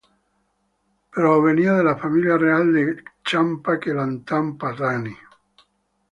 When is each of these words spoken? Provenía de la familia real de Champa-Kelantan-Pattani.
Provenía 1.11 1.73
de 1.73 1.83
la 1.83 1.95
familia 1.95 2.35
real 2.35 2.73
de 2.73 3.03
Champa-Kelantan-Pattani. 3.23 5.15